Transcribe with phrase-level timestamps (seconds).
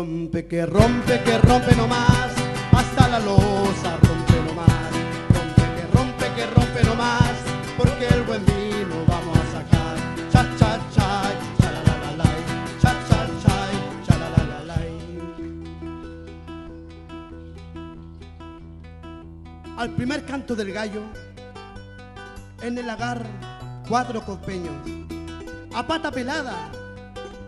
[0.00, 2.32] Rompe que rompe que rompe nomás,
[2.72, 4.90] hasta la losa rompe nomás.
[5.28, 7.34] Rompe que rompe que rompe nomás,
[7.76, 9.96] porque el buen vino vamos a sacar.
[10.32, 11.08] Cha cha cha,
[11.60, 12.24] cha la la la
[12.80, 13.56] cha cha cha,
[14.06, 14.78] cha la la la la.
[19.76, 21.02] Al primer canto del gallo,
[22.62, 23.22] en el lagar,
[23.86, 24.80] cuatro copeños.
[25.74, 26.70] A pata pelada,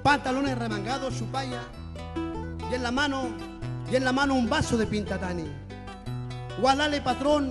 [0.03, 1.63] pantalones remangados, su paya,
[2.73, 3.29] y en la mano,
[3.91, 5.45] y en la mano un vaso de pintatani.
[6.59, 7.51] Gualale patrón,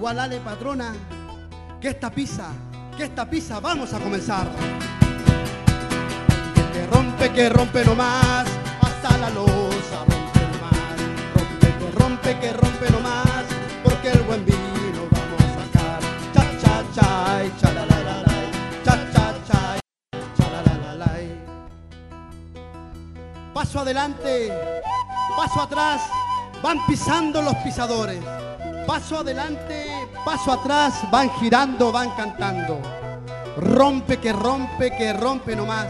[0.00, 0.94] gualale patrona,
[1.78, 2.48] que esta pizza,
[2.96, 4.48] que esta pizza vamos a comenzar.
[6.72, 8.46] Que rompe, que rompe nomás,
[8.80, 10.80] hasta la losa rompe nomás.
[11.34, 13.44] Rompe, que rompe, que rompe nomás,
[13.84, 16.00] porque el buen vino vamos a sacar.
[16.32, 17.91] Cha, cha, cha, cha, la,
[23.62, 24.52] Paso adelante,
[25.36, 26.02] paso atrás,
[26.64, 28.18] van pisando los pisadores.
[28.88, 29.86] Paso adelante,
[30.24, 32.82] paso atrás, van girando, van cantando.
[33.56, 35.86] Rompe que rompe, que rompe nomás.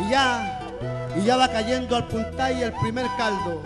[0.00, 0.58] Y ya,
[1.16, 3.62] y ya va cayendo al puntay el primer caldo.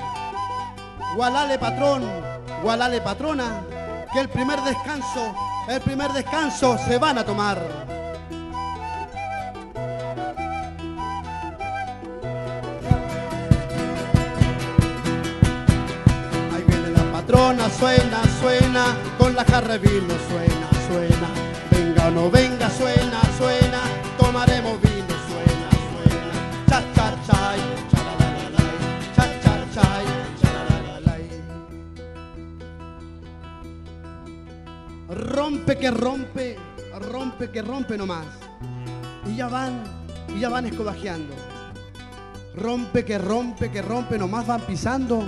[1.16, 2.02] Gualale patrón,
[2.62, 3.62] gualale patrona,
[4.12, 5.34] que el primer descanso,
[5.66, 7.95] el primer descanso se van a tomar.
[17.70, 21.28] Suena, suena, con la jarra vino, suena, suena.
[21.70, 23.80] Venga o no venga, suena, suena,
[24.18, 26.34] tomaremos vino, suena, suena.
[26.68, 28.64] Cha, cha, chay, cha, la, la, la, la,
[29.14, 30.04] cha, cha, chay,
[30.40, 31.16] cha, la, la, la,
[35.08, 35.14] la.
[35.14, 36.58] Rompe que rompe,
[37.10, 38.26] rompe que rompe nomás.
[39.26, 39.82] Y ya van,
[40.34, 41.34] y ya van escobajeando.
[42.54, 45.24] Rompe que rompe, que rompe, nomás van pisando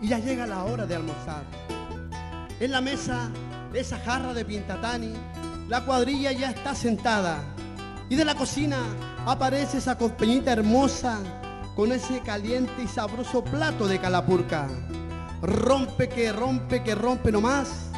[0.00, 1.42] y ya llega la hora de almorzar.
[2.58, 3.28] En la mesa,
[3.74, 5.12] esa jarra de pintatani,
[5.68, 7.38] la cuadrilla ya está sentada.
[8.08, 8.78] Y de la cocina
[9.26, 11.18] aparece esa copeñita hermosa
[11.74, 14.68] con ese caliente y sabroso plato de calapurca.
[15.42, 17.90] Rompe que rompe, que rompe nomás.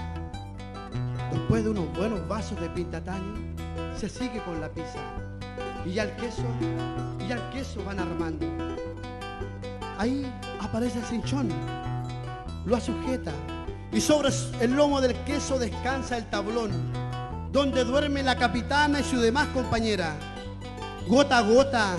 [1.31, 3.55] Después de unos buenos vasos de pintatani,
[3.97, 4.99] se sigue con la pizza.
[5.87, 6.43] Y ya el queso,
[7.21, 8.45] y ya el queso van armando.
[9.99, 10.29] Ahí
[10.61, 11.49] aparece el cinchón,
[12.67, 13.33] lo sujeta
[13.93, 16.71] y sobre el lomo del queso descansa el tablón,
[17.53, 20.15] donde duerme la capitana y su demás compañera.
[21.07, 21.97] Gota a gota,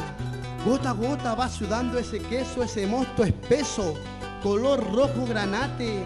[0.65, 3.95] gota a gota va sudando ese queso, ese mosto espeso,
[4.43, 6.03] color rojo granate,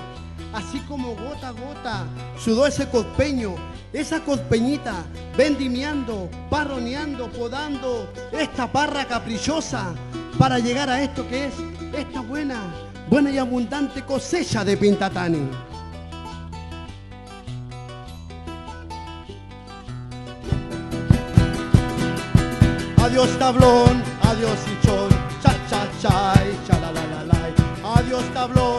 [0.54, 2.06] así como gota a gota
[2.38, 3.56] sudó ese cospeño,
[3.92, 5.04] esa cospeñita,
[5.38, 9.94] vendimiando, parroneando, podando esta parra caprichosa
[10.40, 11.54] para llegar a esto que es
[11.96, 12.60] esta buena,
[13.10, 15.73] buena y abundante cosecha de Pintatani.
[23.04, 25.10] Adiós tablón, adiós hinchón,
[25.44, 26.34] cha cha cha,
[26.66, 28.00] cha la la la la.
[28.00, 28.73] Adiós tablón,